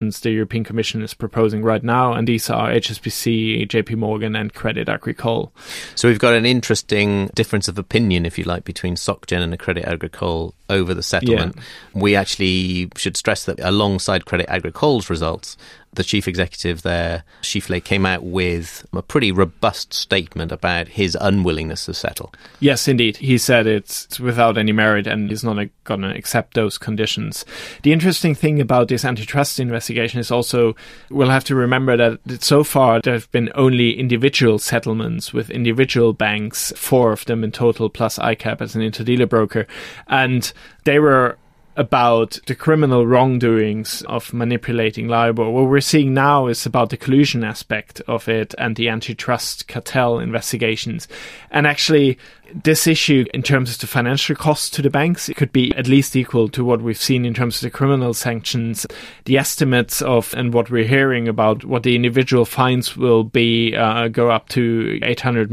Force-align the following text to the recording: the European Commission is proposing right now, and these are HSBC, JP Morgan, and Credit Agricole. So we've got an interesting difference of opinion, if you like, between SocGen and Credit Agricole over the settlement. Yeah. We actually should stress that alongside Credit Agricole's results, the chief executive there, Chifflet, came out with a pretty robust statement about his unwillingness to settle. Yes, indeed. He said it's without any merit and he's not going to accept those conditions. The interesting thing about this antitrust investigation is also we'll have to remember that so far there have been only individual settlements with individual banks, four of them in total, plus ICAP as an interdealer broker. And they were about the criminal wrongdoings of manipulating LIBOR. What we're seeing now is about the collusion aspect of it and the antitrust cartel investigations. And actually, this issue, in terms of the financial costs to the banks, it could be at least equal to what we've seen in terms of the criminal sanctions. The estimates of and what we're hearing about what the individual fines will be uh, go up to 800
the 0.00 0.30
European 0.30 0.64
Commission 0.64 1.02
is 1.02 1.12
proposing 1.12 1.62
right 1.62 1.84
now, 1.84 2.14
and 2.14 2.26
these 2.26 2.48
are 2.48 2.70
HSBC, 2.70 3.68
JP 3.68 3.96
Morgan, 3.96 4.34
and 4.34 4.54
Credit 4.54 4.88
Agricole. 4.88 5.52
So 5.94 6.08
we've 6.08 6.18
got 6.18 6.32
an 6.32 6.46
interesting 6.46 7.26
difference 7.34 7.68
of 7.68 7.76
opinion, 7.76 8.24
if 8.24 8.38
you 8.38 8.44
like, 8.44 8.64
between 8.64 8.94
SocGen 8.94 9.42
and 9.42 9.58
Credit 9.58 9.84
Agricole 9.84 10.54
over 10.70 10.94
the 10.94 11.02
settlement. 11.02 11.54
Yeah. 11.54 12.00
We 12.00 12.16
actually 12.16 12.88
should 12.96 13.14
stress 13.14 13.44
that 13.44 13.60
alongside 13.60 14.24
Credit 14.24 14.48
Agricole's 14.48 15.10
results, 15.10 15.58
the 15.92 16.04
chief 16.04 16.28
executive 16.28 16.82
there, 16.82 17.24
Chifflet, 17.42 17.84
came 17.84 18.06
out 18.06 18.22
with 18.22 18.86
a 18.92 19.02
pretty 19.02 19.32
robust 19.32 19.92
statement 19.92 20.52
about 20.52 20.88
his 20.88 21.16
unwillingness 21.20 21.86
to 21.86 21.94
settle. 21.94 22.32
Yes, 22.60 22.86
indeed. 22.86 23.16
He 23.16 23.38
said 23.38 23.66
it's 23.66 24.20
without 24.20 24.56
any 24.56 24.72
merit 24.72 25.06
and 25.06 25.28
he's 25.28 25.42
not 25.42 25.68
going 25.84 26.02
to 26.02 26.14
accept 26.14 26.54
those 26.54 26.78
conditions. 26.78 27.44
The 27.82 27.92
interesting 27.92 28.34
thing 28.34 28.60
about 28.60 28.88
this 28.88 29.04
antitrust 29.04 29.58
investigation 29.58 30.20
is 30.20 30.30
also 30.30 30.76
we'll 31.10 31.30
have 31.30 31.44
to 31.44 31.56
remember 31.56 31.96
that 31.96 32.42
so 32.42 32.62
far 32.62 33.00
there 33.00 33.14
have 33.14 33.30
been 33.32 33.50
only 33.54 33.98
individual 33.98 34.58
settlements 34.58 35.32
with 35.32 35.50
individual 35.50 36.12
banks, 36.12 36.72
four 36.76 37.12
of 37.12 37.24
them 37.24 37.42
in 37.42 37.50
total, 37.50 37.90
plus 37.90 38.18
ICAP 38.18 38.60
as 38.60 38.76
an 38.76 38.82
interdealer 38.82 39.28
broker. 39.28 39.66
And 40.06 40.52
they 40.84 41.00
were 41.00 41.36
about 41.76 42.38
the 42.46 42.54
criminal 42.54 43.06
wrongdoings 43.06 44.02
of 44.02 44.32
manipulating 44.32 45.08
LIBOR. 45.08 45.50
What 45.50 45.68
we're 45.68 45.80
seeing 45.80 46.12
now 46.12 46.46
is 46.46 46.66
about 46.66 46.90
the 46.90 46.96
collusion 46.96 47.44
aspect 47.44 48.00
of 48.06 48.28
it 48.28 48.54
and 48.58 48.76
the 48.76 48.88
antitrust 48.88 49.68
cartel 49.68 50.18
investigations. 50.18 51.06
And 51.50 51.66
actually, 51.66 52.18
this 52.52 52.86
issue, 52.86 53.24
in 53.32 53.42
terms 53.42 53.72
of 53.72 53.78
the 53.78 53.86
financial 53.86 54.34
costs 54.34 54.68
to 54.70 54.82
the 54.82 54.90
banks, 54.90 55.28
it 55.28 55.36
could 55.36 55.52
be 55.52 55.74
at 55.76 55.86
least 55.86 56.16
equal 56.16 56.48
to 56.48 56.64
what 56.64 56.82
we've 56.82 57.00
seen 57.00 57.24
in 57.24 57.34
terms 57.34 57.56
of 57.56 57.62
the 57.62 57.70
criminal 57.70 58.14
sanctions. 58.14 58.86
The 59.24 59.38
estimates 59.38 60.02
of 60.02 60.34
and 60.34 60.52
what 60.52 60.70
we're 60.70 60.84
hearing 60.84 61.28
about 61.28 61.64
what 61.64 61.84
the 61.84 61.94
individual 61.94 62.44
fines 62.44 62.96
will 62.96 63.24
be 63.24 63.76
uh, 63.76 64.08
go 64.08 64.30
up 64.30 64.48
to 64.50 64.98
800 65.02 65.52